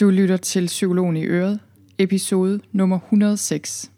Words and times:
Du 0.00 0.10
lytter 0.10 0.36
til 0.36 0.66
Psykologen 0.66 1.16
i 1.16 1.24
Øret, 1.24 1.60
episode 1.98 2.60
nummer 2.72 2.96
106. 2.96 3.92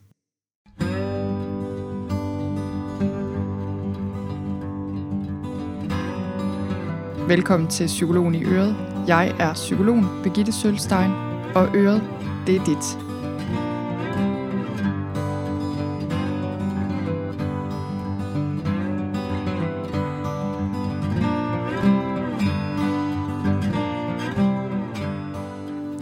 Velkommen 7.29 7.71
til 7.71 7.87
Psykologen 7.87 8.35
i 8.35 8.45
Øret. 8.45 8.77
Jeg 9.09 9.37
er 9.41 9.55
psykologen 9.55 10.05
Birgitte 10.23 10.53
Sølstein, 10.53 11.11
og 11.55 11.77
Øret, 11.77 12.03
det 12.47 12.57
er 12.57 12.65
dit. 12.65 13.12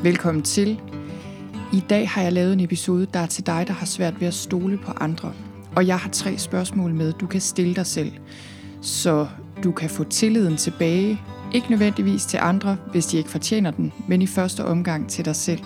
Velkommen 0.02 0.42
til. 0.42 0.80
I 1.72 1.82
dag 1.90 2.08
har 2.08 2.22
jeg 2.22 2.32
lavet 2.32 2.52
en 2.52 2.60
episode, 2.60 3.06
der 3.14 3.20
er 3.20 3.26
til 3.26 3.46
dig, 3.46 3.64
der 3.66 3.72
har 3.72 3.86
svært 3.86 4.20
ved 4.20 4.28
at 4.28 4.34
stole 4.34 4.78
på 4.78 4.92
andre. 5.00 5.32
Og 5.76 5.86
jeg 5.86 5.98
har 5.98 6.10
tre 6.10 6.38
spørgsmål 6.38 6.94
med, 6.94 7.12
du 7.12 7.26
kan 7.26 7.40
stille 7.40 7.74
dig 7.74 7.86
selv, 7.86 8.12
så 8.80 9.26
du 9.64 9.72
kan 9.72 9.90
få 9.90 10.04
tilliden 10.04 10.56
tilbage. 10.56 11.20
Ikke 11.52 11.70
nødvendigvis 11.70 12.26
til 12.26 12.38
andre, 12.42 12.76
hvis 12.92 13.06
de 13.06 13.16
ikke 13.16 13.30
fortjener 13.30 13.70
den, 13.70 13.92
men 14.08 14.22
i 14.22 14.26
første 14.26 14.64
omgang 14.64 15.08
til 15.08 15.24
dig 15.24 15.36
selv. 15.36 15.60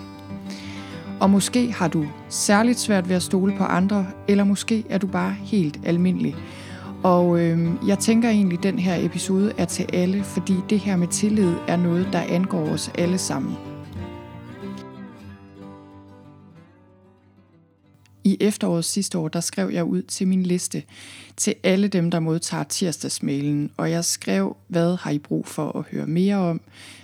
Og 1.19 1.29
måske 1.29 1.71
har 1.71 1.87
du 1.87 2.05
særligt 2.29 2.79
svært 2.79 3.09
ved 3.09 3.15
at 3.15 3.23
stole 3.23 3.57
på 3.57 3.63
andre, 3.63 4.05
eller 4.27 4.43
måske 4.43 4.83
er 4.89 4.97
du 4.97 5.07
bare 5.07 5.35
helt 5.43 5.79
almindelig. 5.85 6.35
Og 7.03 7.39
øh, 7.39 7.69
jeg 7.87 7.99
tænker 7.99 8.29
egentlig, 8.29 8.57
at 8.57 8.63
den 8.63 8.79
her 8.79 9.05
episode 9.05 9.53
er 9.57 9.65
til 9.65 9.85
alle, 9.93 10.23
fordi 10.23 10.55
det 10.69 10.79
her 10.79 10.95
med 10.95 11.07
tillid 11.07 11.53
er 11.67 11.75
noget, 11.75 12.07
der 12.13 12.21
angår 12.21 12.69
os 12.69 12.91
alle 12.97 13.17
sammen. 13.17 13.55
I 18.35 18.43
efteråret 18.43 18.85
sidste 18.85 19.17
år, 19.17 19.27
der 19.27 19.39
skrev 19.39 19.69
jeg 19.69 19.83
ud 19.83 20.01
til 20.01 20.27
min 20.27 20.43
liste 20.43 20.83
til 21.37 21.55
alle 21.63 21.87
dem, 21.87 22.11
der 22.11 22.19
modtager 22.19 22.63
tirsdagsmailen, 22.63 23.71
og 23.77 23.91
jeg 23.91 24.05
skrev, 24.05 24.55
hvad 24.67 24.97
har 24.97 25.11
I 25.11 25.19
brug 25.19 25.47
for 25.47 25.77
at 25.77 25.85
høre 25.91 26.07
mere 26.07 26.35
om, 26.35 26.61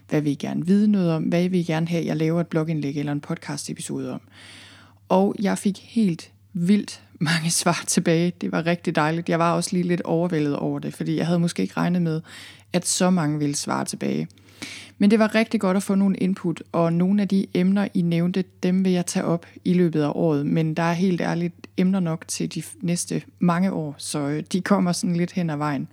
hvad 0.10 0.22
vil 0.22 0.32
I 0.32 0.36
gerne 0.36 0.66
vide 0.66 0.88
noget 0.88 1.12
om, 1.12 1.24
hvad 1.24 1.50
vil 1.50 1.60
I 1.60 1.64
gerne 1.64 1.88
have, 1.88 2.06
jeg 2.06 2.18
laver 2.18 2.42
et 2.42 2.48
blogindlæg 2.48 2.98
eller 2.98 3.12
en 3.12 3.22
podcast 3.22 3.70
episode 3.70 4.14
om. 4.14 4.22
Og 5.10 5.36
jeg 5.40 5.58
fik 5.58 5.78
helt 5.84 6.32
vildt 6.54 7.02
mange 7.20 7.52
svar 7.62 7.84
tilbage. 7.88 8.34
Det 8.42 8.52
var 8.52 8.66
rigtig 8.66 8.96
dejligt. 8.96 9.30
Jeg 9.30 9.40
var 9.40 9.54
også 9.54 9.70
lige 9.74 9.88
lidt 9.88 10.02
overvældet 10.02 10.56
over 10.56 10.80
det, 10.80 10.94
fordi 10.94 11.16
jeg 11.16 11.26
havde 11.26 11.40
måske 11.40 11.62
ikke 11.62 11.78
regnet 11.78 12.02
med, 12.02 12.22
at 12.74 12.88
så 12.88 13.10
mange 13.10 13.40
ville 13.40 13.56
svare 13.56 13.86
tilbage. 13.86 14.28
Men 14.98 15.12
det 15.12 15.20
var 15.20 15.36
rigtig 15.36 15.60
godt 15.60 15.78
at 15.78 15.84
få 15.84 15.96
nogle 15.96 16.18
input, 16.18 16.64
og 16.72 16.94
nogle 16.94 17.22
af 17.22 17.28
de 17.28 17.46
emner, 17.54 17.88
I 17.94 18.02
nævnte, 18.02 18.44
dem 18.64 18.86
vil 18.86 18.92
jeg 18.92 19.06
tage 19.06 19.26
op 19.26 19.46
i 19.66 19.74
løbet 19.74 20.02
af 20.02 20.12
året. 20.16 20.46
Men 20.46 20.74
der 20.74 20.84
er 20.84 20.94
helt 20.94 21.22
ærligt 21.22 21.68
emner 21.78 22.00
nok 22.00 22.28
til 22.28 22.56
de 22.56 22.64
næste 22.82 23.22
mange 23.40 23.72
år, 23.72 23.96
så 23.98 24.20
øh, 24.20 24.44
de 24.52 24.62
kommer 24.62 24.92
sådan 24.92 25.16
lidt 25.16 25.32
hen 25.32 25.50
ad 25.50 25.58
vejen. 25.58 25.88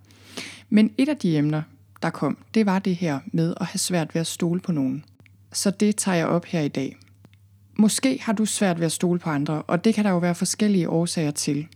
Men 0.70 0.91
et 0.98 1.08
af 1.08 1.16
de 1.16 1.36
emner, 1.38 1.62
der 2.02 2.10
kom, 2.10 2.38
det 2.55 2.66
var 2.66 2.78
det 2.78 2.97
her 2.97 3.19
med 3.27 3.55
at 3.60 3.66
have 3.66 3.78
svært 3.78 4.14
ved 4.14 4.20
at 4.20 4.27
stole 4.27 4.60
på 4.60 4.72
nogen. 4.72 5.05
Så 5.53 5.70
det 5.70 5.97
tager 5.97 6.16
jeg 6.16 6.27
op 6.27 6.44
her 6.44 6.60
i 6.60 6.69
dag. 6.69 6.97
Måske 7.77 8.19
har 8.22 8.32
du 8.32 8.44
svært 8.44 8.78
ved 8.78 8.86
at 8.86 8.92
stole 8.92 9.19
på 9.19 9.30
andre, 9.30 9.62
og 9.62 9.84
det 9.84 9.94
kan 9.94 10.05
der 10.05 10.10
jo 10.10 10.19
være 10.19 10.34
forskellige 10.34 10.88
årsager 10.88 11.30
til. 11.30 11.66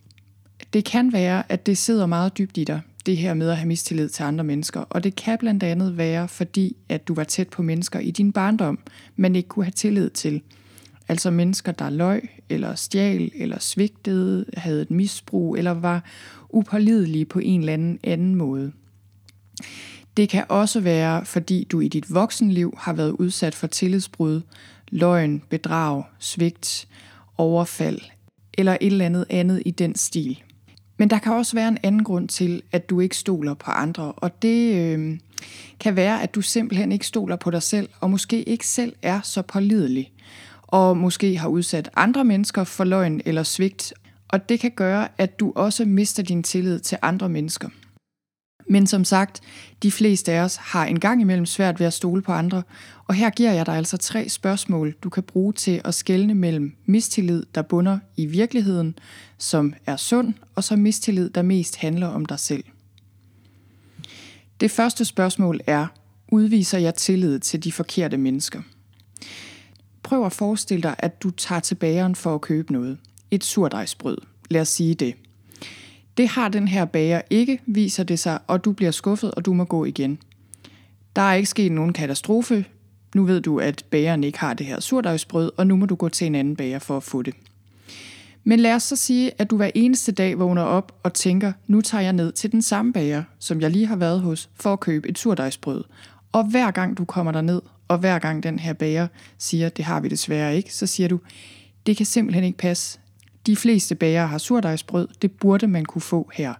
Det 0.73 0.85
kan 0.85 1.13
være, 1.13 1.43
at 1.49 1.67
det 1.67 1.79
sidder 1.79 2.07
meget 2.07 2.39
dybt 2.39 2.59
i 2.59 2.65
dig 2.65 2.81
det 3.07 3.17
her 3.17 3.35
med 3.35 3.51
at 3.51 3.57
have 3.57 3.69
mistillid 3.69 4.09
til 4.09 4.23
andre 4.23 4.45
mennesker. 4.45 4.81
Og 4.81 5.05
det 5.05 5.17
kan 5.17 5.39
blandt 5.39 5.63
andet 5.63 5.97
være, 5.97 6.29
fordi 6.29 6.77
at 6.89 7.09
du 7.09 7.15
var 7.15 7.25
tæt 7.25 7.49
på 7.49 7.63
mennesker 7.63 7.99
i 7.99 8.11
din 8.11 8.33
barndom, 8.33 8.79
men 9.17 9.37
ikke 9.37 9.49
kunne 9.49 9.65
have 9.65 9.73
tillid 9.73 10.11
til. 10.11 10.43
Altså 11.09 11.31
mennesker, 11.31 11.73
der 11.73 11.91
løg, 11.91 12.43
eller 12.49 12.75
stjal, 12.75 13.31
eller 13.35 13.59
svigtede, 13.59 14.45
havde 14.57 14.83
et 14.83 14.91
misbrug, 14.91 15.57
eller 15.57 15.71
var 15.71 16.05
upålidelige 16.51 17.25
på 17.25 17.39
en 17.39 17.61
eller 17.61 17.73
anden 17.73 17.99
anden 18.05 18.35
måde. 18.35 18.73
Det 20.17 20.29
kan 20.29 20.45
også 20.49 20.81
være, 20.81 21.25
fordi 21.25 21.67
du 21.73 21.81
i 21.81 21.89
dit 21.89 22.15
voksenliv 22.15 22.75
har 22.79 22.93
været 22.93 23.11
udsat 23.11 23.55
for 23.55 23.67
tillidsbrud, 23.67 24.41
løgn, 24.91 25.43
bedrag, 25.51 26.05
svigt, 26.19 26.89
overfald 27.37 28.01
eller 28.55 28.77
et 28.81 28.87
eller 28.87 29.07
andet 29.07 29.27
andet 29.31 29.63
i 29.67 29.71
den 29.71 29.95
stil. 29.95 30.43
Men 31.03 31.11
der 31.11 31.19
kan 31.19 31.33
også 31.33 31.55
være 31.55 31.69
en 31.69 31.79
anden 31.83 32.05
grund 32.05 32.29
til, 32.29 32.63
at 32.73 32.91
du 32.91 33.01
ikke 33.01 33.17
stoler 33.17 33.55
på 33.55 33.71
andre, 33.71 34.13
og 34.13 34.43
det 34.43 34.75
øh, 34.75 35.19
kan 35.81 35.97
være, 35.97 36.23
at 36.23 36.35
du 36.35 36.43
simpelthen 36.43 36.93
ikke 36.93 37.07
stoler 37.07 37.37
på 37.37 37.51
dig 37.51 37.63
selv, 37.63 37.89
og 38.01 38.11
måske 38.11 38.43
ikke 38.43 38.67
selv 38.67 38.93
er 39.03 39.21
så 39.23 39.43
pålidelig, 39.43 40.13
og 40.63 40.97
måske 40.97 41.39
har 41.39 41.49
udsat 41.49 41.91
andre 41.97 42.25
mennesker 42.25 42.65
for 42.65 42.85
løgn 42.85 43.21
eller 43.25 43.43
svigt, 43.43 43.95
og 44.29 44.49
det 44.49 44.61
kan 44.61 44.71
gøre, 44.71 45.09
at 45.19 45.41
du 45.41 45.53
også 45.57 45.85
mister 45.85 46.23
din 46.23 46.43
tillid 46.43 46.81
til 46.81 46.99
andre 47.03 47.29
mennesker. 47.29 47.69
Men 48.67 48.87
som 48.87 49.05
sagt, 49.05 49.41
de 49.83 49.93
fleste 49.93 50.33
af 50.33 50.41
os 50.41 50.57
har 50.57 50.87
en 50.87 51.01
gang 51.01 51.21
imellem 51.21 51.47
svært 51.47 51.81
ved 51.81 51.87
at 51.87 51.93
stole 51.93 52.23
på 52.23 52.33
andre, 52.33 52.63
og 53.07 53.15
her 53.15 53.31
giver 53.31 53.53
jeg 53.53 53.67
dig 53.67 53.77
altså 53.77 53.97
tre 53.97 54.29
spørgsmål, 54.29 54.95
du 55.03 55.11
kan 55.11 55.23
bruge 55.23 55.53
til 55.53 55.81
at 55.85 55.95
skelne 55.95 56.35
mellem 56.35 56.77
mistillid, 56.87 57.43
der 57.55 57.63
bunder 57.63 57.99
i 58.17 58.27
virkeligheden, 58.27 58.99
som 59.39 59.75
er 59.87 59.97
sund, 59.97 60.35
og 60.55 60.65
så 60.65 60.77
mistillid, 60.77 61.31
der 61.31 61.43
mest 61.43 61.77
handler 61.77 62.07
om 62.07 62.27
dig 62.27 62.39
selv. 62.39 62.65
Det 64.61 64.71
første 64.71 65.05
spørgsmål 65.05 65.61
er, 65.67 65.87
udviser 66.29 66.79
jeg 66.79 66.95
tillid 66.95 67.39
til 67.39 67.65
de 67.65 67.73
forkerte 67.73 68.17
mennesker? 68.17 68.63
Prøv 70.03 70.27
at 70.27 70.33
forestille 70.33 70.83
dig, 70.83 70.95
at 70.99 71.23
du 71.23 71.31
tager 71.31 71.61
til 71.61 71.75
bageren 71.75 72.15
for 72.15 72.35
at 72.35 72.41
købe 72.41 72.73
noget. 72.73 72.99
Et 73.31 73.45
surdejsbrød. 73.45 74.19
Lad 74.51 74.61
os 74.61 74.69
sige 74.69 74.95
det. 74.95 75.15
Det 76.17 76.29
har 76.29 76.49
den 76.49 76.69
her 76.69 76.85
bager 76.85 77.21
ikke, 77.31 77.59
viser 77.67 78.05
det 78.05 78.19
sig, 78.19 78.39
og 78.47 78.65
du 78.65 78.73
bliver 78.73 78.91
skuffet, 78.91 79.31
og 79.31 79.45
du 79.45 79.53
må 79.53 79.65
gå 79.65 79.85
igen. 79.85 80.19
Der 81.17 81.23
er 81.23 81.35
ikke 81.35 81.49
sket 81.49 81.73
nogen 81.73 81.93
katastrofe. 81.93 82.65
Nu 83.15 83.25
ved 83.25 83.41
du, 83.41 83.59
at 83.59 83.85
bageren 83.91 84.25
ikke 84.25 84.39
har 84.39 84.55
det 84.55 84.67
her 84.67 84.81
surdejsbrød, 84.81 85.51
og 85.57 85.67
nu 85.67 85.77
må 85.77 85.87
du 85.87 85.95
gå 85.95 86.09
til 86.09 86.27
en 86.27 86.35
anden 86.35 86.57
bager 86.57 86.79
for 86.79 86.97
at 86.97 87.03
få 87.03 87.23
det. 87.23 87.35
Men 88.45 88.61
lad 88.61 88.75
os 88.75 88.83
så 88.83 88.97
sige, 88.97 89.31
at 89.39 89.51
du 89.51 89.57
hver 89.57 89.71
eneste 89.75 90.13
dag 90.13 90.39
vågner 90.39 90.63
op 90.63 91.01
og 91.03 91.15
tænker, 91.15 91.53
nu 91.67 91.81
tager 91.81 92.03
jeg 92.03 92.13
ned 92.13 92.33
til 92.33 92.53
den 92.53 92.63
samme 92.63 92.93
bager, 92.93 93.23
som 93.39 93.61
jeg 93.61 93.71
lige 93.71 93.87
har 93.87 93.97
været 93.97 94.21
hos, 94.21 94.51
for 94.55 94.73
at 94.73 94.81
købe 94.81 95.09
et 95.09 95.19
surdejsbrød. 95.19 95.85
Og 96.33 96.45
hver 96.45 96.71
gang 96.71 96.99
du 96.99 97.05
kommer 97.05 97.33
der 97.33 97.41
ned, 97.41 97.63
og 97.89 97.99
hver 97.99 98.19
gang 98.19 98.43
den 98.43 98.59
her 98.59 98.73
bager 98.73 99.07
siger, 99.39 99.69
det 99.69 99.85
har 99.85 100.01
vi 100.01 100.09
desværre 100.09 100.57
ikke, 100.57 100.75
så 100.75 100.87
siger 100.87 101.09
du, 101.09 101.21
det 101.87 101.97
kan 101.97 102.07
simpelthen 102.07 102.45
ikke 102.45 102.59
passe. 102.59 102.99
De 103.47 103.57
fleste 103.57 103.95
bager 103.95 104.27
har 104.27 104.39
surdejsbrød, 104.39 105.09
det 105.23 105.33
burde 105.33 105.67
man 105.67 105.85
kunne 105.85 106.03
få 106.03 106.31
her. 106.33 106.55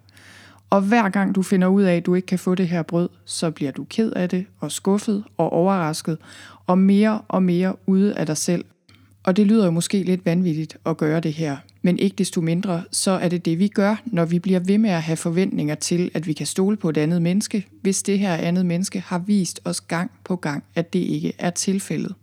Og 0.71 0.81
hver 0.81 1.09
gang 1.09 1.35
du 1.35 1.43
finder 1.43 1.69
ud 1.69 1.83
af, 1.83 1.97
at 1.97 2.07
du 2.07 2.15
ikke 2.15 2.27
kan 2.27 2.39
få 2.39 2.55
det 2.55 2.69
her 2.69 2.83
brød, 2.83 3.09
så 3.25 3.51
bliver 3.51 3.73
du 3.73 3.85
ked 3.85 4.13
af 4.13 4.29
det 4.29 4.47
og 4.61 4.73
skuffet 4.73 5.25
og 5.37 5.53
overrasket 5.53 6.19
og 6.67 6.79
mere 6.79 7.21
og 7.29 7.43
mere 7.43 7.77
ude 7.87 8.15
af 8.15 8.27
dig 8.27 8.37
selv. 8.37 8.65
Og 9.23 9.37
det 9.37 9.47
lyder 9.47 9.65
jo 9.65 9.71
måske 9.71 10.03
lidt 10.03 10.27
vanvittigt 10.27 10.77
at 10.87 10.97
gøre 10.97 11.21
det 11.21 11.33
her, 11.33 11.57
men 11.83 11.99
ikke 11.99 12.17
desto 12.17 12.41
mindre, 12.41 12.83
så 12.91 13.11
er 13.11 13.29
det 13.29 13.45
det, 13.45 13.59
vi 13.59 13.69
gør, 13.69 14.03
når 14.07 14.25
vi 14.25 14.39
bliver 14.39 14.61
ved 14.61 14.79
med 14.79 14.91
at 14.91 15.03
have 15.03 15.17
forventninger 15.17 15.75
til, 15.75 16.11
at 16.15 16.27
vi 16.27 16.33
kan 16.33 16.47
stole 16.47 16.77
på 16.77 16.89
et 16.89 16.97
andet 16.97 17.23
menneske, 17.23 17.67
hvis 17.83 18.03
det 18.03 18.19
her 18.19 18.35
andet 18.35 18.67
menneske 18.67 19.01
har 19.01 19.19
vist 19.19 19.61
os 19.65 19.81
gang 19.81 20.11
på 20.25 20.37
gang, 20.37 20.65
at 20.75 20.93
det 20.93 20.99
ikke 20.99 21.33
er 21.39 21.51
tilfældet. 21.51 22.15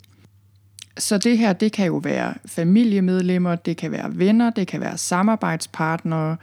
Så 1.00 1.18
det 1.18 1.38
her, 1.38 1.54
det 1.54 1.72
kan 1.72 1.86
jo 1.86 1.98
være 1.98 2.34
familiemedlemmer, 2.46 3.56
det 3.56 3.78
kan 3.78 3.92
være 3.92 4.12
venner, 4.20 4.50
det 4.50 4.68
kan 4.68 4.82
være 4.82 4.98
samarbejdspartnere, 4.98 6.38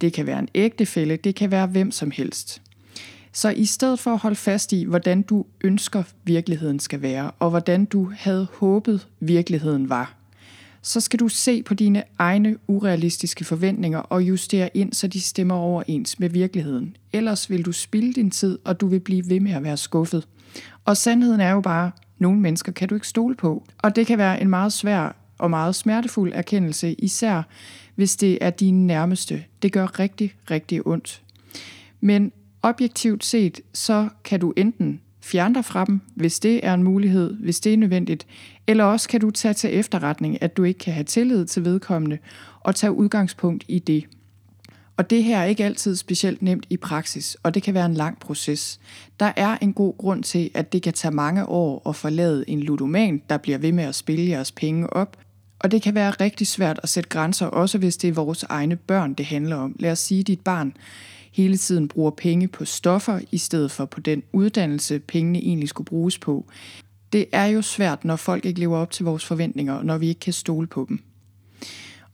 det 0.00 0.12
kan 0.12 0.26
være 0.26 0.38
en 0.38 0.48
ægtefælle, 0.54 1.16
det 1.16 1.34
kan 1.34 1.50
være 1.50 1.66
hvem 1.66 1.90
som 1.90 2.10
helst. 2.10 2.62
Så 3.32 3.50
i 3.50 3.64
stedet 3.64 3.98
for 3.98 4.12
at 4.12 4.18
holde 4.18 4.36
fast 4.36 4.72
i, 4.72 4.84
hvordan 4.84 5.22
du 5.22 5.44
ønsker 5.64 6.02
virkeligheden 6.24 6.80
skal 6.80 7.02
være, 7.02 7.30
og 7.38 7.50
hvordan 7.50 7.84
du 7.84 8.12
havde 8.16 8.46
håbet 8.54 9.06
virkeligheden 9.20 9.88
var, 9.88 10.14
så 10.82 11.00
skal 11.00 11.18
du 11.18 11.28
se 11.28 11.62
på 11.62 11.74
dine 11.74 12.02
egne 12.18 12.56
urealistiske 12.66 13.44
forventninger 13.44 13.98
og 13.98 14.22
justere 14.22 14.70
ind, 14.74 14.92
så 14.92 15.06
de 15.06 15.20
stemmer 15.20 15.54
overens 15.54 16.18
med 16.18 16.28
virkeligheden. 16.28 16.96
Ellers 17.12 17.50
vil 17.50 17.64
du 17.64 17.72
spilde 17.72 18.12
din 18.12 18.30
tid, 18.30 18.58
og 18.64 18.80
du 18.80 18.86
vil 18.86 19.00
blive 19.00 19.28
ved 19.28 19.40
med 19.40 19.52
at 19.52 19.64
være 19.64 19.76
skuffet. 19.76 20.26
Og 20.84 20.96
sandheden 20.96 21.40
er 21.40 21.50
jo 21.50 21.60
bare, 21.60 21.90
nogle 22.18 22.40
mennesker 22.40 22.72
kan 22.72 22.88
du 22.88 22.94
ikke 22.94 23.08
stole 23.08 23.34
på. 23.34 23.64
Og 23.78 23.96
det 23.96 24.06
kan 24.06 24.18
være 24.18 24.40
en 24.40 24.50
meget 24.50 24.72
svær 24.72 25.16
og 25.38 25.50
meget 25.50 25.74
smertefuld 25.74 26.32
erkendelse, 26.34 26.94
især 26.94 27.42
hvis 27.94 28.16
det 28.16 28.38
er 28.40 28.50
dine 28.50 28.86
nærmeste. 28.86 29.44
Det 29.62 29.72
gør 29.72 29.98
rigtig, 29.98 30.34
rigtig 30.50 30.86
ondt. 30.86 31.22
Men 32.00 32.32
objektivt 32.62 33.24
set, 33.24 33.60
så 33.72 34.08
kan 34.24 34.40
du 34.40 34.52
enten 34.56 35.00
fjerne 35.22 35.54
dig 35.54 35.64
fra 35.64 35.84
dem, 35.84 36.00
hvis 36.14 36.40
det 36.40 36.66
er 36.66 36.74
en 36.74 36.82
mulighed, 36.82 37.34
hvis 37.34 37.60
det 37.60 37.72
er 37.72 37.76
nødvendigt, 37.76 38.26
eller 38.66 38.84
også 38.84 39.08
kan 39.08 39.20
du 39.20 39.30
tage 39.30 39.54
til 39.54 39.78
efterretning, 39.78 40.42
at 40.42 40.56
du 40.56 40.64
ikke 40.64 40.78
kan 40.78 40.92
have 40.92 41.04
tillid 41.04 41.46
til 41.46 41.64
vedkommende, 41.64 42.18
og 42.60 42.74
tage 42.74 42.92
udgangspunkt 42.92 43.64
i 43.68 43.78
det. 43.78 44.04
Og 44.98 45.10
det 45.10 45.24
her 45.24 45.38
er 45.38 45.44
ikke 45.44 45.64
altid 45.64 45.96
specielt 45.96 46.42
nemt 46.42 46.66
i 46.70 46.76
praksis, 46.76 47.36
og 47.42 47.54
det 47.54 47.62
kan 47.62 47.74
være 47.74 47.86
en 47.86 47.94
lang 47.94 48.18
proces. 48.20 48.80
Der 49.20 49.32
er 49.36 49.58
en 49.60 49.72
god 49.72 49.98
grund 49.98 50.22
til, 50.22 50.50
at 50.54 50.72
det 50.72 50.82
kan 50.82 50.92
tage 50.92 51.14
mange 51.14 51.46
år 51.46 51.88
at 51.88 51.96
forlade 51.96 52.44
en 52.50 52.60
ludoman, 52.60 53.22
der 53.30 53.36
bliver 53.36 53.58
ved 53.58 53.72
med 53.72 53.84
at 53.84 53.94
spille 53.94 54.28
jeres 54.28 54.52
penge 54.52 54.92
op, 54.92 55.16
og 55.58 55.70
det 55.70 55.82
kan 55.82 55.94
være 55.94 56.10
rigtig 56.10 56.46
svært 56.46 56.80
at 56.82 56.88
sætte 56.88 57.08
grænser, 57.08 57.46
også 57.46 57.78
hvis 57.78 57.96
det 57.96 58.08
er 58.08 58.12
vores 58.12 58.42
egne 58.42 58.76
børn, 58.76 59.14
det 59.14 59.26
handler 59.26 59.56
om. 59.56 59.76
Lad 59.78 59.92
os 59.92 59.98
sige, 59.98 60.20
at 60.20 60.26
dit 60.26 60.40
barn 60.40 60.76
hele 61.32 61.56
tiden 61.56 61.88
bruger 61.88 62.10
penge 62.10 62.48
på 62.48 62.64
stoffer, 62.64 63.20
i 63.30 63.38
stedet 63.38 63.70
for 63.70 63.84
på 63.84 64.00
den 64.00 64.22
uddannelse, 64.32 64.98
pengene 64.98 65.38
egentlig 65.38 65.68
skulle 65.68 65.86
bruges 65.86 66.18
på. 66.18 66.46
Det 67.12 67.26
er 67.32 67.46
jo 67.46 67.62
svært, 67.62 68.04
når 68.04 68.16
folk 68.16 68.44
ikke 68.44 68.60
lever 68.60 68.78
op 68.78 68.90
til 68.90 69.04
vores 69.04 69.24
forventninger, 69.24 69.82
når 69.82 69.98
vi 69.98 70.08
ikke 70.08 70.20
kan 70.20 70.32
stole 70.32 70.66
på 70.66 70.86
dem. 70.88 71.00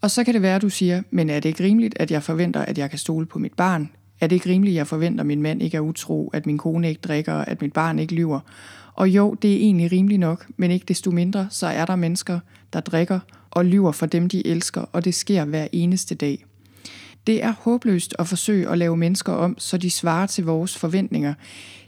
Og 0.05 0.11
så 0.11 0.25
kan 0.25 0.35
det 0.35 0.43
være, 0.43 0.57
at 0.57 0.63
du 0.63 0.69
siger, 0.69 1.03
men 1.11 1.31
er 1.31 1.41
det 1.41 1.49
ikke 1.49 1.65
rimeligt, 1.65 1.95
at 2.01 2.11
jeg 2.11 2.23
forventer, 2.23 2.61
at 2.61 2.79
jeg 2.79 2.91
kan 2.91 2.99
stole 2.99 3.27
på 3.27 3.39
mit 3.39 3.53
barn? 3.53 3.91
Er 4.21 4.27
det 4.27 4.37
ikke 4.37 4.49
rimeligt, 4.49 4.75
at 4.75 4.77
jeg 4.77 4.87
forventer, 4.87 5.21
at 5.21 5.27
min 5.27 5.43
mand 5.43 5.63
ikke 5.63 5.77
er 5.77 5.81
utro, 5.81 6.31
at 6.35 6.47
min 6.47 6.59
kone 6.59 6.89
ikke 6.89 7.01
drikker, 7.01 7.35
at 7.35 7.63
mit 7.63 7.73
barn 7.73 7.99
ikke 7.99 8.15
lyver? 8.15 8.41
Og 8.95 9.09
jo, 9.09 9.35
det 9.43 9.53
er 9.53 9.57
egentlig 9.57 9.93
rimeligt 9.93 10.21
nok, 10.21 10.47
men 10.57 10.71
ikke 10.71 10.85
desto 10.89 11.11
mindre, 11.11 11.47
så 11.51 11.67
er 11.67 11.85
der 11.85 11.97
mennesker, 11.97 12.39
der 12.73 12.81
drikker 12.81 13.21
og 13.51 13.65
lyver 13.65 13.93
for 13.93 14.07
dem, 14.07 14.29
de 14.29 14.47
elsker, 14.47 14.81
og 14.93 15.05
det 15.05 15.15
sker 15.15 15.45
hver 15.45 15.67
eneste 15.73 16.15
dag. 16.15 16.45
Det 17.27 17.45
er 17.45 17.53
håbløst 17.59 18.15
at 18.19 18.29
forsøge 18.29 18.69
at 18.69 18.79
lave 18.79 18.97
mennesker 18.97 19.33
om, 19.33 19.59
så 19.59 19.77
de 19.77 19.91
svarer 19.91 20.27
til 20.27 20.45
vores 20.45 20.79
forventninger. 20.79 21.35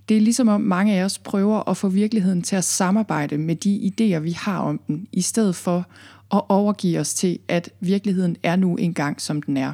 Det 0.09 0.17
er 0.17 0.21
ligesom 0.21 0.49
om 0.49 0.61
mange 0.61 0.95
af 0.95 1.05
os 1.05 1.19
prøver 1.19 1.69
at 1.69 1.77
få 1.77 1.89
virkeligheden 1.89 2.43
til 2.43 2.57
at 2.57 2.65
samarbejde 2.65 3.39
med 3.39 3.57
de 3.57 3.93
idéer, 3.93 4.19
vi 4.19 4.33
har 4.33 4.59
om 4.59 4.81
den, 4.87 5.07
i 5.13 5.21
stedet 5.21 5.57
for 5.57 5.87
og 6.29 6.51
overgive 6.51 7.01
os 7.01 7.15
til, 7.15 7.39
at 7.49 7.71
virkeligheden 7.81 8.37
er 8.43 8.57
nu 8.57 8.77
engang, 8.77 9.21
som 9.21 9.43
den 9.43 9.57
er. 9.57 9.73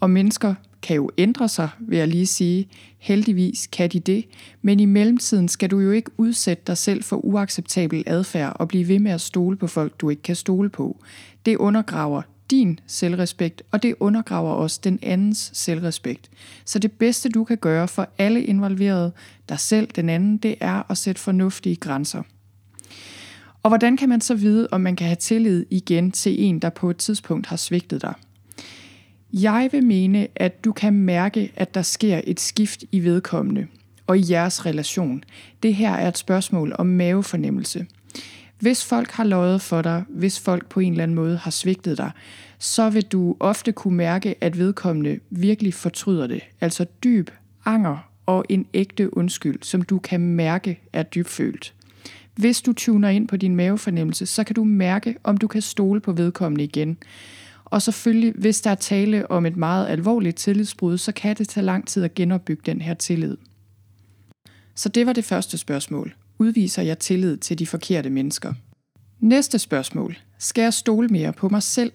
Og 0.00 0.10
mennesker 0.10 0.54
kan 0.82 0.96
jo 0.96 1.10
ændre 1.18 1.48
sig, 1.48 1.68
vil 1.80 1.98
jeg 1.98 2.08
lige 2.08 2.26
sige. 2.26 2.68
Heldigvis 2.98 3.66
kan 3.66 3.90
de 3.90 4.00
det, 4.00 4.24
men 4.62 4.80
i 4.80 4.84
mellemtiden 4.84 5.48
skal 5.48 5.70
du 5.70 5.78
jo 5.78 5.90
ikke 5.90 6.10
udsætte 6.16 6.62
dig 6.66 6.78
selv 6.78 7.02
for 7.02 7.16
uacceptabel 7.16 8.04
adfærd 8.06 8.56
og 8.56 8.68
blive 8.68 8.88
ved 8.88 8.98
med 8.98 9.12
at 9.12 9.20
stole 9.20 9.56
på 9.56 9.66
folk, 9.66 10.00
du 10.00 10.10
ikke 10.10 10.22
kan 10.22 10.36
stole 10.36 10.68
på. 10.68 10.96
Det 11.46 11.56
undergraver 11.56 12.22
din 12.50 12.80
selvrespekt, 12.86 13.62
og 13.70 13.82
det 13.82 13.94
undergraver 14.00 14.52
også 14.52 14.80
den 14.84 14.98
andens 15.02 15.50
selvrespekt. 15.54 16.30
Så 16.64 16.78
det 16.78 16.92
bedste, 16.92 17.28
du 17.28 17.44
kan 17.44 17.58
gøre 17.58 17.88
for 17.88 18.08
alle 18.18 18.44
involverede, 18.44 19.12
dig 19.48 19.58
selv, 19.58 19.86
den 19.86 20.08
anden, 20.08 20.36
det 20.36 20.54
er 20.60 20.90
at 20.90 20.98
sætte 20.98 21.20
fornuftige 21.20 21.76
grænser. 21.76 22.22
Og 23.62 23.70
hvordan 23.70 23.96
kan 23.96 24.08
man 24.08 24.20
så 24.20 24.34
vide, 24.34 24.68
om 24.70 24.80
man 24.80 24.96
kan 24.96 25.06
have 25.06 25.16
tillid 25.16 25.66
igen 25.70 26.10
til 26.10 26.42
en, 26.42 26.58
der 26.58 26.70
på 26.70 26.90
et 26.90 26.96
tidspunkt 26.96 27.46
har 27.46 27.56
svigtet 27.56 28.02
dig? 28.02 28.14
Jeg 29.32 29.68
vil 29.72 29.84
mene, 29.84 30.28
at 30.36 30.64
du 30.64 30.72
kan 30.72 30.92
mærke, 30.92 31.52
at 31.56 31.74
der 31.74 31.82
sker 31.82 32.20
et 32.24 32.40
skift 32.40 32.84
i 32.92 33.04
vedkommende 33.04 33.66
og 34.06 34.18
i 34.18 34.24
jeres 34.30 34.66
relation. 34.66 35.24
Det 35.62 35.74
her 35.74 35.92
er 35.92 36.08
et 36.08 36.18
spørgsmål 36.18 36.74
om 36.78 36.86
mavefornemmelse. 36.86 37.86
Hvis 38.58 38.84
folk 38.84 39.10
har 39.10 39.24
løjet 39.24 39.62
for 39.62 39.82
dig, 39.82 40.04
hvis 40.08 40.40
folk 40.40 40.68
på 40.68 40.80
en 40.80 40.92
eller 40.92 41.02
anden 41.02 41.14
måde 41.14 41.36
har 41.36 41.50
svigtet 41.50 41.98
dig, 41.98 42.10
så 42.58 42.90
vil 42.90 43.04
du 43.04 43.36
ofte 43.40 43.72
kunne 43.72 43.96
mærke, 43.96 44.34
at 44.40 44.58
vedkommende 44.58 45.18
virkelig 45.30 45.74
fortryder 45.74 46.26
det. 46.26 46.42
Altså 46.60 46.86
dyb 47.04 47.30
anger 47.64 48.10
og 48.26 48.44
en 48.48 48.66
ægte 48.74 49.16
undskyld, 49.16 49.58
som 49.62 49.82
du 49.82 49.98
kan 49.98 50.20
mærke 50.20 50.80
er 50.92 51.02
dybfølt. 51.02 51.74
Hvis 52.34 52.62
du 52.62 52.72
tuner 52.72 53.08
ind 53.08 53.28
på 53.28 53.36
din 53.36 53.56
mavefornemmelse, 53.56 54.26
så 54.26 54.44
kan 54.44 54.54
du 54.54 54.64
mærke, 54.64 55.16
om 55.24 55.36
du 55.36 55.46
kan 55.46 55.62
stole 55.62 56.00
på 56.00 56.12
vedkommende 56.12 56.64
igen. 56.64 56.98
Og 57.64 57.82
selvfølgelig, 57.82 58.32
hvis 58.36 58.60
der 58.60 58.70
er 58.70 58.74
tale 58.74 59.30
om 59.30 59.46
et 59.46 59.56
meget 59.56 59.88
alvorligt 59.88 60.36
tillidsbrud, 60.36 60.98
så 60.98 61.12
kan 61.12 61.36
det 61.36 61.48
tage 61.48 61.66
lang 61.66 61.88
tid 61.88 62.04
at 62.04 62.14
genopbygge 62.14 62.62
den 62.66 62.80
her 62.80 62.94
tillid. 62.94 63.36
Så 64.74 64.88
det 64.88 65.06
var 65.06 65.12
det 65.12 65.24
første 65.24 65.58
spørgsmål. 65.58 66.14
Udviser 66.38 66.82
jeg 66.82 66.98
tillid 66.98 67.36
til 67.36 67.58
de 67.58 67.66
forkerte 67.66 68.10
mennesker? 68.10 68.54
Næste 69.20 69.58
spørgsmål. 69.58 70.18
Skal 70.38 70.62
jeg 70.62 70.74
stole 70.74 71.08
mere 71.08 71.32
på 71.32 71.48
mig 71.48 71.62
selv? 71.62 71.92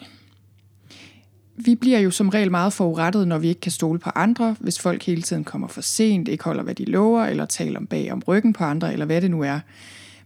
Vi 1.57 1.75
bliver 1.75 1.99
jo 1.99 2.11
som 2.11 2.29
regel 2.29 2.51
meget 2.51 2.73
forurettet, 2.73 3.27
når 3.27 3.37
vi 3.37 3.47
ikke 3.47 3.61
kan 3.61 3.71
stole 3.71 3.99
på 3.99 4.09
andre, 4.15 4.55
hvis 4.59 4.79
folk 4.79 5.03
hele 5.03 5.21
tiden 5.21 5.43
kommer 5.43 5.67
for 5.67 5.81
sent, 5.81 6.27
ikke 6.27 6.43
holder, 6.43 6.63
hvad 6.63 6.75
de 6.75 6.85
lover, 6.85 7.25
eller 7.25 7.45
taler 7.45 7.79
om 7.79 7.87
bag 7.87 8.11
om 8.11 8.23
ryggen 8.27 8.53
på 8.53 8.63
andre, 8.63 8.93
eller 8.93 9.05
hvad 9.05 9.21
det 9.21 9.31
nu 9.31 9.41
er. 9.41 9.59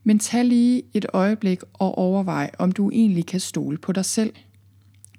Men 0.03 0.19
tag 0.19 0.45
lige 0.45 0.83
et 0.93 1.05
øjeblik 1.13 1.59
og 1.73 1.97
overvej, 1.97 2.51
om 2.59 2.71
du 2.71 2.89
egentlig 2.89 3.25
kan 3.25 3.39
stole 3.39 3.77
på 3.77 3.91
dig 3.91 4.05
selv– 4.05 4.33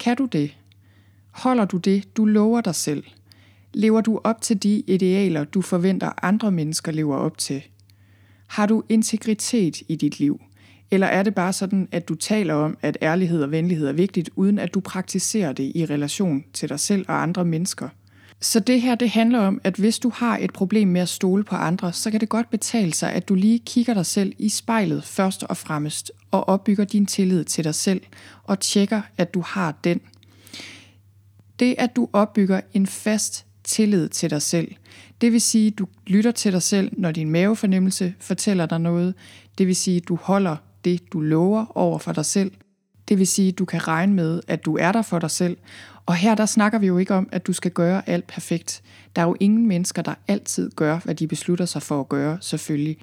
kan 0.00 0.16
du 0.16 0.24
det? 0.24 0.56
Holder 1.30 1.64
du 1.64 1.76
det, 1.76 2.16
du 2.16 2.24
lover 2.24 2.60
dig 2.60 2.74
selv? 2.74 3.04
Lever 3.74 4.00
du 4.00 4.20
op 4.24 4.40
til 4.40 4.62
de 4.62 4.82
idealer, 4.86 5.44
du 5.44 5.62
forventer 5.62 6.24
andre 6.24 6.50
mennesker 6.50 6.92
lever 6.92 7.16
op 7.16 7.38
til? 7.38 7.62
Har 8.46 8.66
du 8.66 8.82
integritet 8.88 9.82
i 9.88 9.96
dit 9.96 10.18
liv? 10.18 10.40
Eller 10.90 11.06
er 11.06 11.22
det 11.22 11.34
bare 11.34 11.52
sådan, 11.52 11.88
at 11.92 12.08
du 12.08 12.14
taler 12.14 12.54
om, 12.54 12.78
at 12.82 12.98
ærlighed 13.02 13.42
og 13.42 13.50
venlighed 13.50 13.86
er 13.86 13.92
vigtigt, 13.92 14.30
uden 14.36 14.58
at 14.58 14.74
du 14.74 14.80
praktiserer 14.80 15.52
det 15.52 15.72
i 15.74 15.86
relation 15.86 16.44
til 16.52 16.68
dig 16.68 16.80
selv 16.80 17.04
og 17.08 17.22
andre 17.22 17.44
mennesker? 17.44 17.88
Så 18.40 18.60
det 18.60 18.80
her, 18.80 18.94
det 18.94 19.10
handler 19.10 19.38
om, 19.38 19.60
at 19.64 19.76
hvis 19.76 19.98
du 19.98 20.10
har 20.14 20.38
et 20.38 20.52
problem 20.52 20.88
med 20.88 21.00
at 21.00 21.08
stole 21.08 21.44
på 21.44 21.56
andre, 21.56 21.92
så 21.92 22.10
kan 22.10 22.20
det 22.20 22.28
godt 22.28 22.50
betale 22.50 22.94
sig, 22.94 23.12
at 23.12 23.28
du 23.28 23.34
lige 23.34 23.58
kigger 23.58 23.94
dig 23.94 24.06
selv 24.06 24.32
i 24.38 24.48
spejlet 24.48 25.04
først 25.04 25.42
og 25.42 25.56
fremmest, 25.56 26.12
og 26.30 26.48
opbygger 26.48 26.84
din 26.84 27.06
tillid 27.06 27.44
til 27.44 27.64
dig 27.64 27.74
selv, 27.74 28.02
og 28.44 28.60
tjekker, 28.60 29.02
at 29.18 29.34
du 29.34 29.40
har 29.40 29.74
den. 29.84 30.00
Det, 31.58 31.74
at 31.78 31.96
du 31.96 32.08
opbygger 32.12 32.60
en 32.72 32.86
fast 32.86 33.46
tillid 33.64 34.08
til 34.08 34.30
dig 34.30 34.42
selv, 34.42 34.74
det 35.20 35.32
vil 35.32 35.40
sige, 35.40 35.66
at 35.66 35.78
du 35.78 35.86
lytter 36.06 36.30
til 36.30 36.52
dig 36.52 36.62
selv, 36.62 36.90
når 36.92 37.12
din 37.12 37.30
mavefornemmelse 37.30 38.14
fortæller 38.20 38.66
dig 38.66 38.80
noget. 38.80 39.14
Det 39.58 39.66
vil 39.66 39.76
sige, 39.76 39.96
at 39.96 40.08
du 40.08 40.18
holder 40.22 40.56
det, 40.84 41.12
du 41.12 41.20
lover 41.20 41.76
over 41.76 41.98
for 41.98 42.12
dig 42.12 42.26
selv. 42.26 42.52
Det 43.08 43.18
vil 43.18 43.26
sige, 43.26 43.48
at 43.48 43.58
du 43.58 43.64
kan 43.64 43.88
regne 43.88 44.14
med, 44.14 44.40
at 44.48 44.64
du 44.64 44.76
er 44.76 44.92
der 44.92 45.02
for 45.02 45.18
dig 45.18 45.30
selv, 45.30 45.56
og 46.10 46.16
her 46.16 46.34
der 46.34 46.46
snakker 46.46 46.78
vi 46.78 46.86
jo 46.86 46.98
ikke 46.98 47.14
om, 47.14 47.28
at 47.32 47.46
du 47.46 47.52
skal 47.52 47.70
gøre 47.70 48.08
alt 48.08 48.26
perfekt. 48.26 48.82
Der 49.16 49.22
er 49.22 49.26
jo 49.26 49.36
ingen 49.40 49.66
mennesker, 49.66 50.02
der 50.02 50.14
altid 50.28 50.70
gør, 50.70 50.98
hvad 51.04 51.14
de 51.14 51.28
beslutter 51.28 51.64
sig 51.64 51.82
for 51.82 52.00
at 52.00 52.08
gøre, 52.08 52.38
selvfølgelig. 52.40 52.96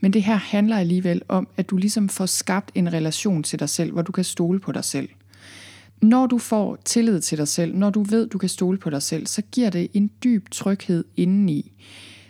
Men 0.00 0.12
det 0.12 0.22
her 0.22 0.34
handler 0.34 0.78
alligevel 0.78 1.22
om, 1.28 1.48
at 1.56 1.70
du 1.70 1.76
ligesom 1.76 2.08
får 2.08 2.26
skabt 2.26 2.70
en 2.74 2.92
relation 2.92 3.42
til 3.42 3.58
dig 3.58 3.68
selv, 3.68 3.92
hvor 3.92 4.02
du 4.02 4.12
kan 4.12 4.24
stole 4.24 4.60
på 4.60 4.72
dig 4.72 4.84
selv. 4.84 5.08
Når 6.02 6.26
du 6.26 6.38
får 6.38 6.78
tillid 6.84 7.20
til 7.20 7.38
dig 7.38 7.48
selv, 7.48 7.74
når 7.74 7.90
du 7.90 8.02
ved, 8.02 8.28
du 8.28 8.38
kan 8.38 8.48
stole 8.48 8.78
på 8.78 8.90
dig 8.90 9.02
selv, 9.02 9.26
så 9.26 9.42
giver 9.52 9.70
det 9.70 9.88
en 9.92 10.10
dyb 10.24 10.50
tryghed 10.50 11.04
indeni. 11.16 11.72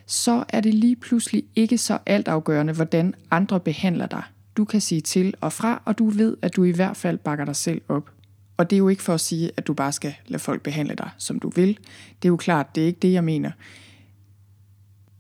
Så 0.07 0.45
er 0.49 0.61
det 0.61 0.75
lige 0.75 0.97
pludselig 0.97 1.45
ikke 1.57 1.79
så 1.79 1.99
altafgørende, 2.07 2.73
hvordan 2.73 3.15
andre 3.31 3.61
behandler 3.61 4.07
dig. 4.07 4.23
Du 4.57 4.65
kan 4.65 4.81
sige 4.81 5.01
til 5.01 5.35
og 5.41 5.53
fra, 5.53 5.83
og 5.85 5.99
du 5.99 6.09
ved, 6.09 6.37
at 6.43 6.57
du 6.57 6.65
i 6.65 6.71
hvert 6.71 6.97
fald 6.97 7.19
bakker 7.19 7.45
dig 7.45 7.57
selv 7.57 7.83
op. 7.89 8.14
Og 8.57 8.71
det 8.71 8.77
er 8.77 8.79
jo 8.79 8.89
ikke 8.89 9.03
for 9.03 9.15
at 9.15 9.21
sige, 9.21 9.51
at 9.57 9.67
du 9.67 9.75
bare 9.75 9.93
skal 9.93 10.15
lade 10.27 10.39
folk 10.39 10.63
behandle 10.63 10.95
dig, 10.95 11.11
som 11.19 11.41
du 11.41 11.49
vil. 11.49 11.79
Det 12.23 12.29
er 12.29 12.33
jo 12.33 12.37
klart, 12.37 12.75
det 12.75 12.83
er 12.83 12.87
ikke 12.87 13.01
det, 13.01 13.13
jeg 13.13 13.25
mener. 13.25 13.51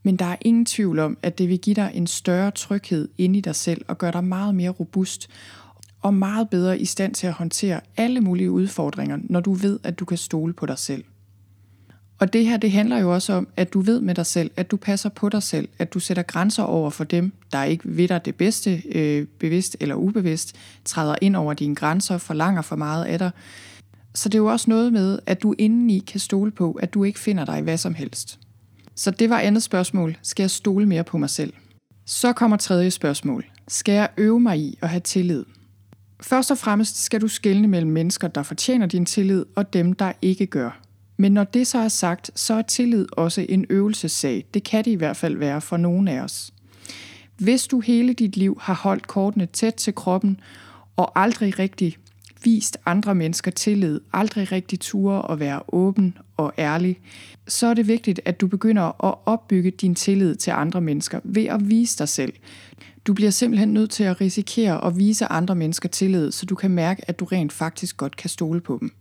Men 0.02 0.16
der 0.16 0.24
er 0.24 0.36
ingen 0.40 0.66
tvivl 0.66 0.98
om, 0.98 1.18
at 1.22 1.38
det 1.38 1.48
vil 1.48 1.58
give 1.58 1.74
dig 1.74 1.90
en 1.94 2.06
større 2.06 2.50
tryghed 2.50 3.08
inde 3.18 3.38
i 3.38 3.40
dig 3.40 3.54
selv 3.54 3.84
og 3.88 3.98
gøre 3.98 4.12
dig 4.12 4.24
meget 4.24 4.54
mere 4.54 4.70
robust 4.70 5.30
og 6.00 6.14
meget 6.14 6.50
bedre 6.50 6.78
i 6.78 6.84
stand 6.84 7.14
til 7.14 7.26
at 7.26 7.32
håndtere 7.32 7.80
alle 7.96 8.20
mulige 8.20 8.50
udfordringer, 8.50 9.18
når 9.22 9.40
du 9.40 9.52
ved, 9.52 9.80
at 9.82 9.98
du 9.98 10.04
kan 10.04 10.18
stole 10.18 10.52
på 10.52 10.66
dig 10.66 10.78
selv. 10.78 11.04
Og 12.18 12.32
det 12.32 12.46
her, 12.46 12.56
det 12.56 12.72
handler 12.72 12.98
jo 12.98 13.14
også 13.14 13.32
om, 13.32 13.48
at 13.56 13.72
du 13.72 13.80
ved 13.80 14.00
med 14.00 14.14
dig 14.14 14.26
selv, 14.26 14.50
at 14.56 14.70
du 14.70 14.76
passer 14.76 15.08
på 15.08 15.28
dig 15.28 15.42
selv, 15.42 15.68
at 15.78 15.94
du 15.94 15.98
sætter 15.98 16.22
grænser 16.22 16.62
over 16.62 16.90
for 16.90 17.04
dem, 17.04 17.32
der 17.52 17.64
ikke 17.64 17.96
ved 17.96 18.08
dig 18.08 18.24
det 18.24 18.34
bedste, 18.34 18.82
øh, 18.92 19.26
bevidst 19.38 19.76
eller 19.80 19.94
ubevidst, 19.94 20.56
træder 20.84 21.16
ind 21.20 21.36
over 21.36 21.54
dine 21.54 21.74
grænser, 21.74 22.18
forlanger 22.18 22.62
for 22.62 22.76
meget 22.76 23.04
af 23.04 23.18
dig. 23.18 23.30
Så 24.14 24.28
det 24.28 24.34
er 24.34 24.42
jo 24.42 24.46
også 24.46 24.70
noget 24.70 24.92
med, 24.92 25.18
at 25.26 25.42
du 25.42 25.54
indeni 25.58 25.98
kan 25.98 26.20
stole 26.20 26.50
på, 26.50 26.72
at 26.72 26.94
du 26.94 27.04
ikke 27.04 27.18
finder 27.18 27.44
dig 27.44 27.58
i 27.58 27.62
hvad 27.62 27.78
som 27.78 27.94
helst. 27.94 28.38
Så 28.94 29.10
det 29.10 29.30
var 29.30 29.38
andet 29.38 29.62
spørgsmål. 29.62 30.16
Skal 30.22 30.42
jeg 30.42 30.50
stole 30.50 30.86
mere 30.86 31.04
på 31.04 31.18
mig 31.18 31.30
selv? 31.30 31.52
Så 32.06 32.32
kommer 32.32 32.56
tredje 32.56 32.90
spørgsmål. 32.90 33.44
Skal 33.68 33.92
jeg 33.92 34.08
øve 34.16 34.40
mig 34.40 34.58
i 34.58 34.78
at 34.82 34.88
have 34.88 35.00
tillid? 35.00 35.44
Først 36.20 36.50
og 36.50 36.58
fremmest 36.58 37.04
skal 37.04 37.20
du 37.20 37.28
skelne 37.28 37.68
mellem 37.68 37.90
mennesker, 37.90 38.28
der 38.28 38.42
fortjener 38.42 38.86
din 38.86 39.06
tillid, 39.06 39.44
og 39.56 39.72
dem, 39.72 39.92
der 39.92 40.12
ikke 40.22 40.46
gør. 40.46 40.83
Men 41.16 41.32
når 41.32 41.44
det 41.44 41.66
så 41.66 41.78
er 41.78 41.88
sagt, 41.88 42.30
så 42.34 42.54
er 42.54 42.62
tillid 42.62 43.06
også 43.12 43.46
en 43.48 43.66
øvelsessag. 43.70 44.44
Det 44.54 44.64
kan 44.64 44.84
det 44.84 44.90
i 44.90 44.94
hvert 44.94 45.16
fald 45.16 45.36
være 45.36 45.60
for 45.60 45.76
nogen 45.76 46.08
af 46.08 46.20
os. 46.20 46.52
Hvis 47.36 47.66
du 47.66 47.80
hele 47.80 48.12
dit 48.12 48.36
liv 48.36 48.58
har 48.60 48.74
holdt 48.74 49.06
kortene 49.06 49.46
tæt 49.46 49.74
til 49.74 49.94
kroppen 49.94 50.40
og 50.96 51.20
aldrig 51.20 51.58
rigtig 51.58 51.96
vist 52.44 52.78
andre 52.86 53.14
mennesker 53.14 53.50
tillid, 53.50 54.00
aldrig 54.12 54.52
rigtig 54.52 54.80
ture 54.80 55.32
at 55.32 55.40
være 55.40 55.62
åben 55.68 56.18
og 56.36 56.52
ærlig, 56.58 57.00
så 57.48 57.66
er 57.66 57.74
det 57.74 57.88
vigtigt, 57.88 58.20
at 58.24 58.40
du 58.40 58.46
begynder 58.46 59.04
at 59.04 59.14
opbygge 59.26 59.70
din 59.70 59.94
tillid 59.94 60.34
til 60.34 60.50
andre 60.50 60.80
mennesker 60.80 61.20
ved 61.24 61.44
at 61.44 61.70
vise 61.70 61.98
dig 61.98 62.08
selv. 62.08 62.32
Du 63.06 63.14
bliver 63.14 63.30
simpelthen 63.30 63.72
nødt 63.72 63.90
til 63.90 64.04
at 64.04 64.20
risikere 64.20 64.84
at 64.84 64.98
vise 64.98 65.26
andre 65.26 65.54
mennesker 65.54 65.88
tillid, 65.88 66.32
så 66.32 66.46
du 66.46 66.54
kan 66.54 66.70
mærke, 66.70 67.08
at 67.08 67.20
du 67.20 67.24
rent 67.24 67.52
faktisk 67.52 67.96
godt 67.96 68.16
kan 68.16 68.30
stole 68.30 68.60
på 68.60 68.78
dem. 68.80 68.92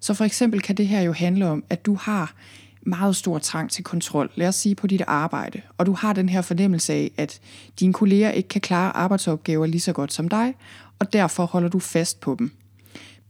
Så 0.00 0.14
for 0.14 0.24
eksempel 0.24 0.62
kan 0.62 0.76
det 0.76 0.88
her 0.88 1.00
jo 1.00 1.12
handle 1.12 1.48
om, 1.48 1.64
at 1.70 1.86
du 1.86 1.94
har 1.94 2.34
meget 2.82 3.16
stor 3.16 3.38
trang 3.38 3.70
til 3.70 3.84
kontrol, 3.84 4.30
lad 4.34 4.48
os 4.48 4.54
sige 4.54 4.74
på 4.74 4.86
dit 4.86 5.02
arbejde, 5.06 5.60
og 5.78 5.86
du 5.86 5.92
har 5.92 6.12
den 6.12 6.28
her 6.28 6.42
fornemmelse 6.42 6.92
af, 6.92 7.10
at 7.16 7.40
dine 7.80 7.92
kolleger 7.92 8.30
ikke 8.30 8.48
kan 8.48 8.60
klare 8.60 8.96
arbejdsopgaver 8.96 9.66
lige 9.66 9.80
så 9.80 9.92
godt 9.92 10.12
som 10.12 10.28
dig, 10.28 10.54
og 10.98 11.12
derfor 11.12 11.44
holder 11.46 11.68
du 11.68 11.78
fast 11.78 12.20
på 12.20 12.36
dem. 12.38 12.52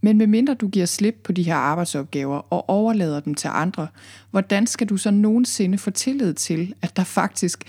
Men 0.00 0.18
medmindre 0.18 0.54
du 0.54 0.68
giver 0.68 0.86
slip 0.86 1.14
på 1.24 1.32
de 1.32 1.42
her 1.42 1.54
arbejdsopgaver 1.54 2.52
og 2.52 2.68
overlader 2.68 3.20
dem 3.20 3.34
til 3.34 3.50
andre, 3.52 3.88
hvordan 4.30 4.66
skal 4.66 4.88
du 4.88 4.96
så 4.96 5.10
nogensinde 5.10 5.78
få 5.78 5.90
tillid 5.90 6.34
til, 6.34 6.74
at 6.82 6.96
der 6.96 7.04
faktisk 7.04 7.64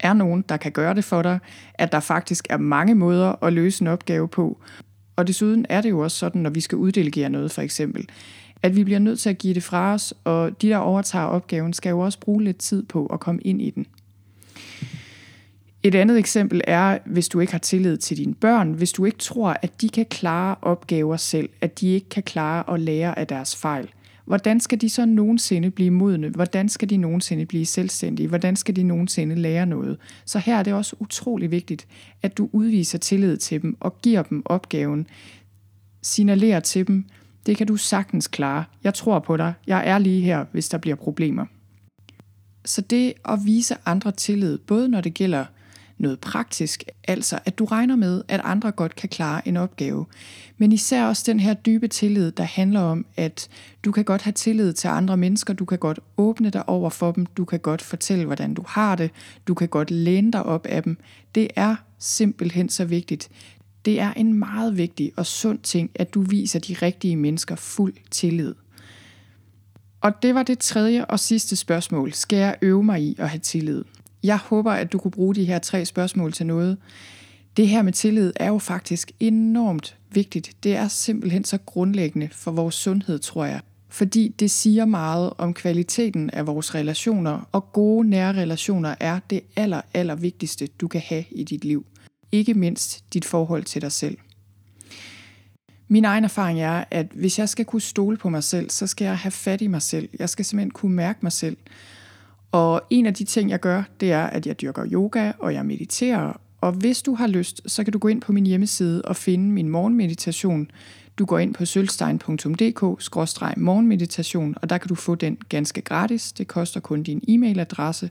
er 0.00 0.12
nogen, 0.12 0.44
der 0.48 0.56
kan 0.56 0.72
gøre 0.72 0.94
det 0.94 1.04
for 1.04 1.22
dig, 1.22 1.38
at 1.74 1.92
der 1.92 2.00
faktisk 2.00 2.46
er 2.50 2.56
mange 2.56 2.94
måder 2.94 3.44
at 3.44 3.52
løse 3.52 3.82
en 3.82 3.88
opgave 3.88 4.28
på. 4.28 4.60
Og 5.16 5.26
desuden 5.26 5.66
er 5.68 5.80
det 5.80 5.90
jo 5.90 5.98
også 6.00 6.18
sådan, 6.18 6.42
når 6.42 6.50
vi 6.50 6.60
skal 6.60 6.78
uddelegere 6.78 7.28
noget 7.28 7.50
for 7.50 7.62
eksempel, 7.62 8.08
at 8.62 8.76
vi 8.76 8.84
bliver 8.84 8.98
nødt 8.98 9.20
til 9.20 9.30
at 9.30 9.38
give 9.38 9.54
det 9.54 9.62
fra 9.62 9.94
os, 9.94 10.14
og 10.24 10.62
de, 10.62 10.68
der 10.68 10.76
overtager 10.76 11.24
opgaven, 11.24 11.72
skal 11.72 11.90
jo 11.90 12.00
også 12.00 12.20
bruge 12.20 12.44
lidt 12.44 12.58
tid 12.58 12.82
på 12.82 13.06
at 13.06 13.20
komme 13.20 13.40
ind 13.40 13.62
i 13.62 13.70
den. 13.70 13.86
Et 15.82 15.94
andet 15.94 16.18
eksempel 16.18 16.60
er, 16.64 16.98
hvis 17.06 17.28
du 17.28 17.40
ikke 17.40 17.52
har 17.52 17.58
tillid 17.58 17.96
til 17.96 18.16
dine 18.16 18.34
børn, 18.34 18.72
hvis 18.72 18.92
du 18.92 19.04
ikke 19.04 19.18
tror, 19.18 19.56
at 19.62 19.80
de 19.80 19.88
kan 19.88 20.06
klare 20.10 20.56
opgaver 20.62 21.16
selv, 21.16 21.48
at 21.60 21.80
de 21.80 21.88
ikke 21.88 22.08
kan 22.08 22.22
klare 22.22 22.74
at 22.74 22.80
lære 22.80 23.18
af 23.18 23.26
deres 23.26 23.56
fejl. 23.56 23.88
Hvordan 24.24 24.60
skal 24.60 24.80
de 24.80 24.88
så 24.88 25.04
nogensinde 25.06 25.70
blive 25.70 25.90
modne? 25.90 26.28
Hvordan 26.28 26.68
skal 26.68 26.90
de 26.90 26.96
nogensinde 26.96 27.46
blive 27.46 27.66
selvstændige? 27.66 28.28
Hvordan 28.28 28.56
skal 28.56 28.76
de 28.76 28.82
nogensinde 28.82 29.34
lære 29.34 29.66
noget? 29.66 29.98
Så 30.24 30.38
her 30.38 30.56
er 30.56 30.62
det 30.62 30.72
også 30.72 30.96
utrolig 30.98 31.50
vigtigt, 31.50 31.86
at 32.22 32.38
du 32.38 32.48
udviser 32.52 32.98
tillid 32.98 33.36
til 33.36 33.62
dem 33.62 33.76
og 33.80 34.00
giver 34.02 34.22
dem 34.22 34.42
opgaven. 34.44 35.06
Signalerer 36.02 36.60
til 36.60 36.86
dem, 36.86 37.04
det 37.46 37.56
kan 37.56 37.66
du 37.66 37.76
sagtens 37.76 38.26
klare. 38.26 38.64
Jeg 38.84 38.94
tror 38.94 39.18
på 39.18 39.36
dig. 39.36 39.52
Jeg 39.66 39.88
er 39.88 39.98
lige 39.98 40.20
her, 40.20 40.44
hvis 40.52 40.68
der 40.68 40.78
bliver 40.78 40.96
problemer. 40.96 41.46
Så 42.64 42.80
det 42.80 43.12
at 43.24 43.38
vise 43.44 43.76
andre 43.86 44.12
tillid, 44.12 44.58
både 44.58 44.88
når 44.88 45.00
det 45.00 45.14
gælder 45.14 45.44
noget 46.02 46.20
praktisk, 46.20 46.84
altså 47.04 47.38
at 47.44 47.58
du 47.58 47.64
regner 47.64 47.96
med, 47.96 48.22
at 48.28 48.40
andre 48.44 48.72
godt 48.72 48.96
kan 48.96 49.08
klare 49.08 49.48
en 49.48 49.56
opgave. 49.56 50.06
Men 50.58 50.72
især 50.72 51.06
også 51.06 51.22
den 51.26 51.40
her 51.40 51.54
dybe 51.54 51.88
tillid, 51.88 52.32
der 52.32 52.44
handler 52.44 52.80
om, 52.80 53.06
at 53.16 53.48
du 53.84 53.92
kan 53.92 54.04
godt 54.04 54.22
have 54.22 54.32
tillid 54.32 54.72
til 54.72 54.88
andre 54.88 55.16
mennesker, 55.16 55.54
du 55.54 55.64
kan 55.64 55.78
godt 55.78 56.00
åbne 56.16 56.50
dig 56.50 56.68
over 56.68 56.90
for 56.90 57.12
dem, 57.12 57.26
du 57.26 57.44
kan 57.44 57.60
godt 57.60 57.82
fortælle, 57.82 58.24
hvordan 58.24 58.54
du 58.54 58.64
har 58.68 58.96
det, 58.96 59.10
du 59.46 59.54
kan 59.54 59.68
godt 59.68 59.90
læne 59.90 60.32
dig 60.32 60.42
op 60.42 60.66
af 60.66 60.82
dem. 60.82 60.96
Det 61.34 61.48
er 61.56 61.76
simpelthen 61.98 62.68
så 62.68 62.84
vigtigt. 62.84 63.28
Det 63.84 64.00
er 64.00 64.12
en 64.12 64.32
meget 64.32 64.76
vigtig 64.76 65.12
og 65.16 65.26
sund 65.26 65.58
ting, 65.58 65.90
at 65.94 66.14
du 66.14 66.20
viser 66.20 66.58
de 66.58 66.76
rigtige 66.82 67.16
mennesker 67.16 67.56
fuld 67.56 67.94
tillid. 68.10 68.54
Og 70.00 70.22
det 70.22 70.34
var 70.34 70.42
det 70.42 70.58
tredje 70.58 71.04
og 71.04 71.20
sidste 71.20 71.56
spørgsmål. 71.56 72.12
Skal 72.12 72.38
jeg 72.38 72.56
øve 72.62 72.84
mig 72.84 73.02
i 73.02 73.16
at 73.18 73.28
have 73.28 73.40
tillid? 73.40 73.84
Jeg 74.22 74.38
håber, 74.38 74.72
at 74.72 74.92
du 74.92 74.98
kunne 74.98 75.10
bruge 75.10 75.34
de 75.34 75.44
her 75.44 75.58
tre 75.58 75.84
spørgsmål 75.84 76.32
til 76.32 76.46
noget. 76.46 76.78
Det 77.56 77.68
her 77.68 77.82
med 77.82 77.92
tillid 77.92 78.32
er 78.36 78.48
jo 78.48 78.58
faktisk 78.58 79.12
enormt 79.20 79.96
vigtigt. 80.10 80.50
Det 80.62 80.76
er 80.76 80.88
simpelthen 80.88 81.44
så 81.44 81.58
grundlæggende 81.66 82.28
for 82.32 82.50
vores 82.50 82.74
sundhed, 82.74 83.18
tror 83.18 83.44
jeg. 83.44 83.60
Fordi 83.88 84.28
det 84.28 84.50
siger 84.50 84.84
meget 84.84 85.32
om 85.38 85.54
kvaliteten 85.54 86.30
af 86.30 86.46
vores 86.46 86.74
relationer, 86.74 87.48
og 87.52 87.72
gode 87.72 88.08
nære 88.08 88.32
relationer 88.32 88.94
er 89.00 89.20
det 89.30 89.40
aller, 89.56 89.80
aller 89.94 90.14
vigtigste, 90.14 90.66
du 90.66 90.88
kan 90.88 91.00
have 91.00 91.24
i 91.30 91.44
dit 91.44 91.64
liv. 91.64 91.86
Ikke 92.32 92.54
mindst 92.54 93.04
dit 93.14 93.24
forhold 93.24 93.64
til 93.64 93.82
dig 93.82 93.92
selv. 93.92 94.18
Min 95.88 96.04
egen 96.04 96.24
erfaring 96.24 96.60
er, 96.60 96.84
at 96.90 97.06
hvis 97.14 97.38
jeg 97.38 97.48
skal 97.48 97.64
kunne 97.64 97.82
stole 97.82 98.16
på 98.16 98.28
mig 98.28 98.44
selv, 98.44 98.70
så 98.70 98.86
skal 98.86 99.04
jeg 99.04 99.18
have 99.18 99.32
fat 99.32 99.60
i 99.60 99.66
mig 99.66 99.82
selv. 99.82 100.08
Jeg 100.18 100.28
skal 100.28 100.44
simpelthen 100.44 100.70
kunne 100.70 100.94
mærke 100.96 101.18
mig 101.22 101.32
selv. 101.32 101.56
Og 102.52 102.82
en 102.90 103.06
af 103.06 103.14
de 103.14 103.24
ting, 103.24 103.50
jeg 103.50 103.60
gør, 103.60 103.82
det 104.00 104.12
er, 104.12 104.24
at 104.24 104.46
jeg 104.46 104.60
dyrker 104.60 104.84
yoga, 104.92 105.32
og 105.38 105.54
jeg 105.54 105.66
mediterer. 105.66 106.40
Og 106.60 106.72
hvis 106.72 107.02
du 107.02 107.14
har 107.14 107.26
lyst, 107.26 107.62
så 107.66 107.84
kan 107.84 107.92
du 107.92 107.98
gå 107.98 108.08
ind 108.08 108.20
på 108.20 108.32
min 108.32 108.46
hjemmeside 108.46 109.02
og 109.02 109.16
finde 109.16 109.44
min 109.44 109.68
morgenmeditation. 109.68 110.70
Du 111.18 111.24
går 111.24 111.38
ind 111.38 111.54
på 111.54 111.64
sølvstein.dk-morgenmeditation, 111.64 114.54
og 114.62 114.70
der 114.70 114.78
kan 114.78 114.88
du 114.88 114.94
få 114.94 115.14
den 115.14 115.38
ganske 115.48 115.80
gratis. 115.80 116.32
Det 116.32 116.48
koster 116.48 116.80
kun 116.80 117.02
din 117.02 117.22
e-mailadresse. 117.28 118.10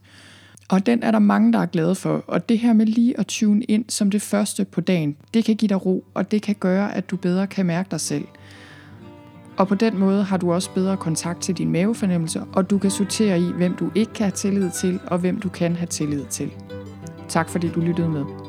Og 0.70 0.86
den 0.86 1.04
er 1.04 1.12
der 1.12 1.20
mange, 1.20 1.54
der 1.54 1.60
er 1.60 1.66
glade 1.66 1.96
for. 1.96 2.24
Og 2.28 2.50
det 2.50 2.60
her 2.60 2.74
med 2.74 2.86
lige 2.86 3.20
at 3.20 3.28
tune 3.28 3.64
ind 3.64 3.86
som 3.90 4.12
det 4.12 4.22
første 4.22 4.66
på 4.66 4.82
dagen, 4.82 5.18
det 5.34 5.46
kan 5.46 5.56
give 5.56 5.70
dig 5.70 5.86
ro, 5.86 6.06
og 6.14 6.32
det 6.32 6.42
kan 6.42 6.56
gøre, 6.60 6.96
at 6.96 7.10
du 7.10 7.18
bedre 7.18 7.48
kan 7.48 7.66
mærke 7.66 7.88
dig 7.92 8.02
selv. 8.02 8.26
Og 9.62 9.68
på 9.68 9.76
den 9.76 10.00
måde 10.00 10.24
har 10.24 10.38
du 10.38 10.54
også 10.54 10.74
bedre 10.74 10.98
kontakt 10.98 11.42
til 11.42 11.58
din 11.58 11.72
mavefornemmelse, 11.72 12.42
og 12.54 12.70
du 12.70 12.78
kan 12.78 12.92
sortere 12.92 13.40
i, 13.40 13.52
hvem 13.52 13.74
du 13.76 13.92
ikke 13.96 14.14
kan 14.14 14.24
have 14.24 14.32
tillid 14.32 14.72
til, 14.72 15.00
og 15.08 15.20
hvem 15.20 15.40
du 15.40 15.50
kan 15.50 15.76
have 15.76 15.88
tillid 15.88 16.26
til. 16.26 16.52
Tak 17.30 17.50
fordi 17.50 17.70
du 17.70 17.80
lyttede 17.80 18.10
med. 18.10 18.41